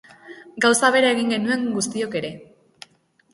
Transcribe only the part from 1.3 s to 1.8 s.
genuen